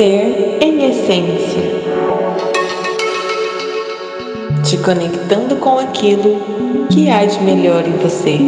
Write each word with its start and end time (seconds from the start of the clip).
Ser 0.00 0.56
em 0.62 0.88
essência. 0.88 1.60
Te 4.64 4.78
conectando 4.78 5.56
com 5.56 5.78
aquilo 5.78 6.86
que 6.88 7.10
há 7.10 7.26
de 7.26 7.38
melhor 7.42 7.86
em 7.86 7.98
você. 7.98 8.38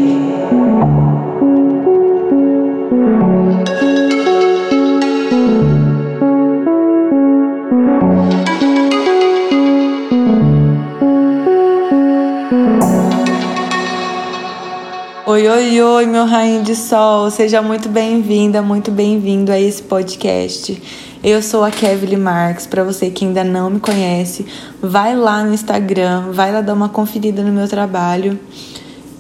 Oi, 15.33 15.49
oi, 15.49 15.81
oi, 15.81 16.05
meu 16.05 16.27
rainho 16.27 16.63
de 16.63 16.77
sol, 16.77 17.31
seja 17.31 17.63
muito 17.63 17.89
bem-vinda, 17.89 18.61
muito 18.61 18.91
bem-vindo 18.91 19.51
a 19.51 19.59
esse 19.59 19.83
podcast. 19.83 20.79
Eu 21.25 21.43
sou 21.43 21.65
a 21.65 21.71
Kevly 21.71 22.19
Marques, 22.19 22.67
para 22.67 22.85
você 22.85 23.09
que 23.09 23.25
ainda 23.25 23.43
não 23.43 23.71
me 23.71 23.81
conhece, 23.81 24.45
vai 24.83 25.17
lá 25.17 25.43
no 25.43 25.55
Instagram, 25.55 26.33
vai 26.33 26.53
lá 26.53 26.61
dar 26.61 26.75
uma 26.75 26.91
conferida 26.91 27.43
no 27.43 27.51
meu 27.51 27.67
trabalho. 27.67 28.39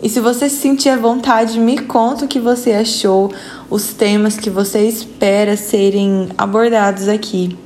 E 0.02 0.09
se 0.11 0.21
você 0.21 0.51
se 0.51 0.57
sentir 0.57 0.91
à 0.91 0.98
vontade, 0.98 1.59
me 1.59 1.79
conta 1.79 2.27
o 2.27 2.29
que 2.29 2.38
você 2.38 2.73
achou, 2.73 3.33
os 3.71 3.95
temas 3.95 4.37
que 4.37 4.51
você 4.51 4.87
espera 4.87 5.57
serem 5.57 6.29
abordados 6.37 7.09
aqui. 7.09 7.57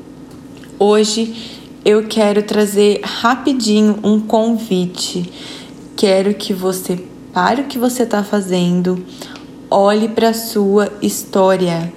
Hoje 0.78 1.66
eu 1.84 2.06
quero 2.06 2.44
trazer 2.44 3.00
rapidinho 3.02 3.98
um 4.05 4.20
convite. 4.20 5.33
Quero 5.97 6.33
que 6.33 6.52
você 6.52 6.97
O 7.36 7.64
que 7.64 7.78
você 7.78 8.04
está 8.04 8.24
fazendo, 8.24 9.04
olhe 9.70 10.08
para 10.08 10.30
a 10.30 10.32
sua 10.32 10.90
história. 11.02 11.92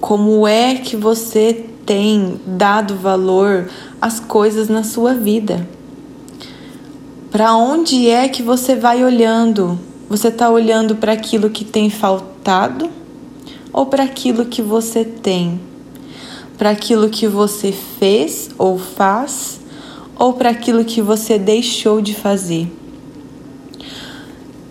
Como 0.00 0.46
é 0.46 0.76
que 0.76 0.94
você 0.94 1.66
tem 1.84 2.40
dado 2.46 2.94
valor 2.94 3.68
às 4.00 4.20
coisas 4.20 4.68
na 4.68 4.84
sua 4.84 5.14
vida? 5.14 5.68
Para 7.28 7.56
onde 7.56 8.08
é 8.08 8.28
que 8.28 8.40
você 8.40 8.76
vai 8.76 9.02
olhando? 9.02 9.80
Você 10.08 10.28
está 10.28 10.48
olhando 10.48 10.94
para 10.94 11.10
aquilo 11.10 11.50
que 11.50 11.64
tem 11.64 11.90
faltado 11.90 12.88
ou 13.72 13.86
para 13.86 14.04
aquilo 14.04 14.44
que 14.44 14.62
você 14.62 15.04
tem? 15.04 15.60
Para 16.56 16.70
aquilo 16.70 17.10
que 17.10 17.26
você 17.26 17.72
fez 17.72 18.50
ou 18.56 18.78
faz 18.78 19.60
ou 20.14 20.34
para 20.34 20.50
aquilo 20.50 20.84
que 20.84 21.02
você 21.02 21.36
deixou 21.36 22.00
de 22.00 22.14
fazer? 22.14 22.85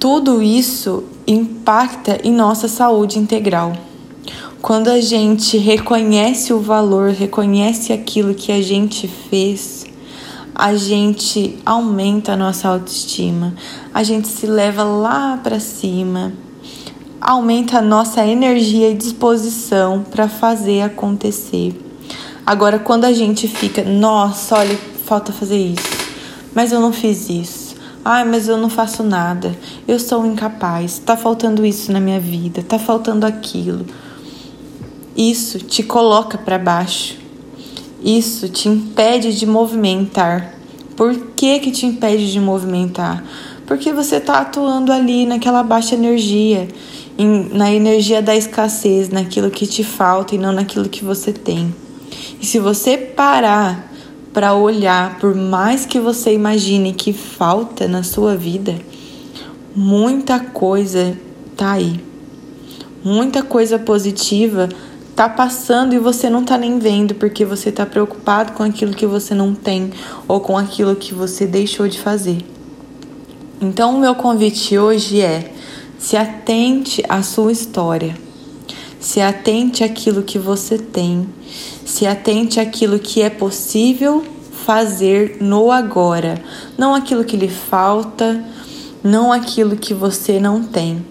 Tudo 0.08 0.40
isso 0.40 1.04
impacta 1.26 2.20
em 2.24 2.32
nossa 2.32 2.68
saúde 2.68 3.18
integral. 3.18 3.74
Quando 4.62 4.90
a 4.90 5.02
gente 5.02 5.58
reconhece 5.58 6.54
o 6.54 6.60
valor, 6.60 7.10
reconhece 7.10 7.92
aquilo 7.92 8.36
que 8.36 8.52
a 8.52 8.62
gente 8.62 9.08
fez, 9.08 9.84
a 10.54 10.76
gente 10.76 11.58
aumenta 11.66 12.34
a 12.34 12.38
nossa 12.38 12.70
autoestima, 12.70 13.56
a 13.92 14.04
gente 14.04 14.28
se 14.28 14.46
leva 14.46 14.84
lá 14.84 15.38
para 15.38 15.60
cima, 15.60 16.34
aumenta 17.20 17.80
a 17.80 17.82
nossa 17.82 18.24
energia 18.24 18.92
e 18.92 18.94
disposição 18.94 20.06
para 20.12 20.30
fazer 20.30 20.84
acontecer. 20.84 21.74
Agora, 22.46 22.78
quando 22.78 23.06
a 23.06 23.12
gente 23.12 23.48
fica, 23.48 23.84
nossa, 23.84 24.56
olha, 24.56 24.78
falta 25.04 25.34
fazer 25.34 25.58
isso, 25.58 25.90
mas 26.54 26.72
eu 26.72 26.80
não 26.80 26.94
fiz 26.94 27.28
isso 27.28 27.65
Ai, 28.08 28.24
mas 28.24 28.48
eu 28.48 28.56
não 28.56 28.70
faço 28.70 29.02
nada. 29.02 29.58
Eu 29.88 30.00
sou 30.00 30.24
incapaz. 30.28 31.00
Tá 31.00 31.18
faltando 31.18 31.66
isso 31.66 31.92
na 31.92 32.00
minha 32.00 32.20
vida, 32.20 32.62
tá 32.62 32.78
faltando 32.78 33.26
aquilo. 33.26 33.84
Isso 35.18 35.58
te 35.58 35.82
coloca 35.82 36.38
para 36.38 36.60
baixo. 36.60 37.16
Isso 38.04 38.48
te 38.48 38.70
impede 38.70 39.36
de 39.36 39.48
movimentar. 39.48 40.54
Por 40.96 41.16
que 41.36 41.58
que 41.60 41.72
te 41.72 41.88
impede 41.88 42.32
de 42.32 42.40
movimentar? 42.40 43.24
Porque 43.66 43.92
você 43.92 44.20
tá 44.20 44.42
atuando 44.42 44.94
ali 44.94 45.26
naquela 45.26 45.64
baixa 45.64 45.96
energia, 45.96 46.68
em, 47.18 47.50
na 47.54 47.74
energia 47.74 48.22
da 48.22 48.36
escassez, 48.36 49.10
naquilo 49.10 49.50
que 49.50 49.66
te 49.66 49.84
falta 49.84 50.36
e 50.36 50.38
não 50.38 50.52
naquilo 50.52 50.88
que 50.88 51.04
você 51.04 51.34
tem. 51.34 51.74
E 52.40 52.46
se 52.46 52.60
você 52.60 52.98
parar 52.98 53.92
para 54.36 54.54
olhar, 54.54 55.18
por 55.18 55.34
mais 55.34 55.86
que 55.86 55.98
você 55.98 56.34
imagine 56.34 56.92
que 56.92 57.14
falta 57.14 57.88
na 57.88 58.04
sua 58.04 58.36
vida, 58.36 58.76
muita 59.74 60.42
coisa 60.42 61.18
tá 61.56 61.72
aí. 61.72 62.04
Muita 63.02 63.42
coisa 63.42 63.80
positiva 63.80 64.68
tá 65.16 65.30
passando 65.30 65.96
e 65.96 66.00
você 66.00 66.30
não 66.30 66.44
tá 66.44 66.58
nem 66.58 66.78
vendo 66.80 67.16
porque 67.16 67.46
você 67.46 67.72
tá 67.72 67.86
preocupado 67.86 68.52
com 68.52 68.64
aquilo 68.64 68.94
que 68.94 69.06
você 69.06 69.34
não 69.34 69.56
tem 69.56 69.94
ou 70.28 70.42
com 70.42 70.58
aquilo 70.58 70.98
que 70.98 71.14
você 71.14 71.48
deixou 71.48 71.88
de 71.88 71.98
fazer. 71.98 72.40
Então, 73.62 73.96
o 73.96 74.02
meu 74.02 74.16
convite 74.16 74.78
hoje 74.78 75.22
é: 75.22 75.54
se 75.98 76.18
atente 76.18 77.02
à 77.08 77.24
sua 77.24 77.54
história. 77.54 78.25
Se 79.06 79.22
atente 79.22 79.84
àquilo 79.84 80.24
que 80.24 80.40
você 80.40 80.80
tem 80.80 81.30
se 81.86 82.08
atente 82.08 82.60
àquilo 82.60 82.98
que 82.98 83.22
é 83.22 83.30
possível 83.30 84.26
fazer 84.66 85.38
no 85.40 85.72
agora, 85.72 86.42
não 86.76 86.96
aquilo 86.96 87.24
que 87.24 87.38
lhe 87.38 87.48
falta, 87.48 88.44
não 89.04 89.32
aquilo 89.32 89.78
que 89.78 89.94
você 89.94 90.40
não 90.40 90.64
tem. 90.64 91.06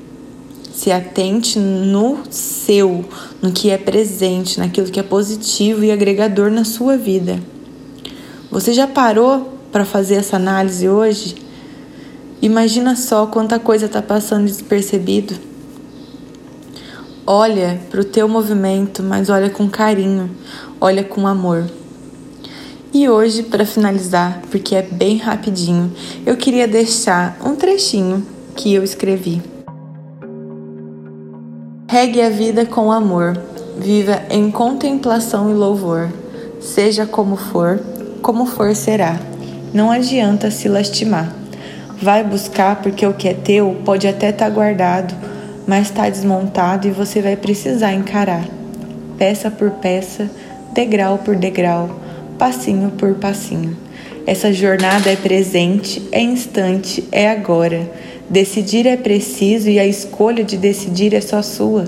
Se 0.73 0.91
atente 0.91 1.61
no 1.61 2.19
seu, 2.31 3.05
no 3.41 3.53
que 3.53 3.71
é 3.71 3.79
presente, 3.79 4.59
naquilo 4.59 4.91
que 4.91 4.99
é 4.99 5.05
positivo 5.05 5.85
e 5.85 5.93
agregador 5.93 6.51
na 6.51 6.65
sua 6.65 6.97
vida. 6.97 7.41
Você 8.51 8.73
já 8.73 8.89
parou 8.89 9.57
para 9.71 9.85
fazer 9.85 10.17
essa 10.17 10.35
análise 10.35 10.89
hoje? 10.89 11.37
Imagina 12.43 12.97
só 12.97 13.25
quanta 13.27 13.61
coisa 13.61 13.87
está 13.87 14.03
passando 14.03 14.47
despercebido. 14.47 15.54
Olha 17.27 17.81
para 17.91 18.03
o 18.03 18.05
teu 18.05 18.29
movimento, 18.29 19.03
mas 19.03 19.31
olha 19.31 19.49
com 19.49 19.67
carinho, 19.67 20.31
olha 20.79 21.03
com 21.03 21.27
amor. 21.27 21.65
E 22.93 23.09
hoje, 23.09 23.45
para 23.45 23.65
finalizar, 23.65 24.43
porque 24.51 24.75
é 24.75 24.83
bem 24.83 25.17
rapidinho, 25.17 25.91
eu 26.27 26.37
queria 26.37 26.69
deixar 26.69 27.39
um 27.43 27.57
trechinho 27.57 28.27
que 28.55 28.75
eu 28.75 28.85
escrevi. 28.85 29.41
Regue 31.89 32.21
a 32.21 32.29
vida 32.29 32.67
com 32.67 32.93
amor, 32.93 33.41
viva 33.79 34.21
em 34.29 34.51
contemplação 34.51 35.51
e 35.51 35.55
louvor. 35.55 36.11
Seja 36.61 37.07
como 37.07 37.37
for, 37.37 37.81
como 38.21 38.45
for 38.45 38.77
será. 38.77 39.19
Não 39.73 39.91
adianta 39.91 40.51
se 40.51 40.69
lastimar. 40.69 41.35
Vai 42.03 42.23
buscar 42.23 42.83
porque 42.83 43.07
o 43.07 43.15
que 43.15 43.29
é 43.29 43.33
teu 43.35 43.81
pode 43.83 44.07
até 44.07 44.29
estar 44.29 44.45
tá 44.45 44.51
guardado 44.51 45.34
mas 45.67 45.89
está 45.89 46.09
desmontado 46.09 46.87
e 46.87 46.91
você 46.91 47.23
vai 47.23 47.37
precisar 47.37 47.93
encarar, 47.93 48.45
peça 49.17 49.51
por 49.51 49.71
peça, 49.71 50.31
degrau 50.73 51.19
por 51.19 51.37
degrau, 51.37 52.01
passinho 52.39 52.91
por 52.91 53.15
passinho. 53.15 53.77
Essa 54.27 54.53
jornada 54.53 55.11
é 55.11 55.17
presente, 55.17 56.03
é 56.11 56.21
instante, 56.21 57.07
é 57.13 57.29
agora. 57.29 57.91
Decidir 58.29 58.87
é 58.87 58.97
preciso 58.97 59.69
e 59.69 59.79
a 59.79 59.87
escolha 59.87 60.43
de 60.43 60.57
decidir 60.57 61.15
é 61.15 61.21
só 61.21 61.43
sua. 61.43 61.85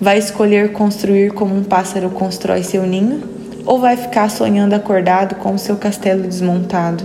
Vai 0.00 0.18
escolher 0.18 0.72
construir 0.72 1.32
como 1.32 1.54
um 1.54 1.62
pássaro 1.62 2.08
constrói 2.10 2.62
seu 2.62 2.86
ninho? 2.86 3.22
Ou 3.66 3.78
vai 3.78 3.96
ficar 3.96 4.30
sonhando 4.30 4.74
acordado 4.74 5.34
com 5.34 5.54
o 5.54 5.58
seu 5.58 5.76
castelo 5.76 6.22
desmontado? 6.22 7.04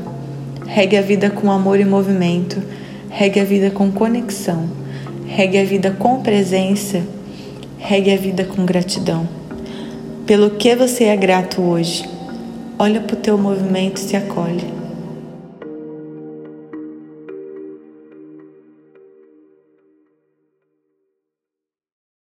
Regue 0.65 0.95
a 0.95 1.01
vida 1.01 1.29
com 1.29 1.51
amor 1.51 1.79
e 1.79 1.85
movimento, 1.85 2.61
regue 3.09 3.41
a 3.41 3.43
vida 3.43 3.69
com 3.69 3.91
conexão 3.91 4.82
regue 5.35 5.57
a 5.57 5.65
vida 5.65 5.89
com 5.89 6.21
presença, 6.21 7.01
regue 7.79 8.13
a 8.13 8.17
vida 8.17 8.45
com 8.45 8.63
gratidão. 8.63 9.27
Pelo 10.27 10.51
que 10.51 10.75
você 10.75 11.05
é 11.05 11.17
grato 11.17 11.59
hoje? 11.59 12.07
Olha 12.77 13.01
para 13.01 13.15
o 13.15 13.19
teu 13.19 13.35
movimento 13.35 13.97
e 13.97 14.01
se 14.01 14.15
acolhe. 14.15 14.82